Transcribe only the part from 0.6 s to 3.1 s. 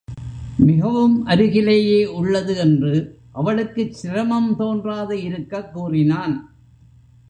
மிகவும் அருகிலேயே உள்ளது என்று